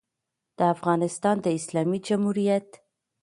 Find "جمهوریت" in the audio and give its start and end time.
2.07-2.67